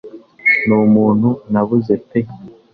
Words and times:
Numuntu 0.67 1.29
nabuze 1.51 1.93
pe 2.09 2.19